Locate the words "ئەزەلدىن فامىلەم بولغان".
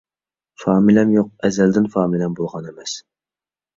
1.49-2.69